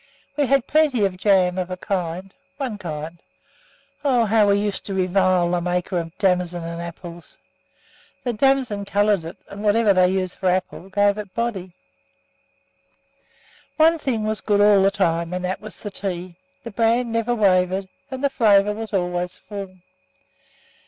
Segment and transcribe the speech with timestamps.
[0.35, 3.21] We had plenty of jam, of a kind one kind.
[4.03, 4.25] Oh!
[4.25, 7.23] how we used to revile the maker of "Damson and Apple'!"
[8.23, 11.73] The damson coloured it, and whatever they used for apple gave it body.
[13.77, 16.35] One thing was good all the time, and that was the tea.
[16.63, 19.71] The brand never wavered, and the flavour was always full.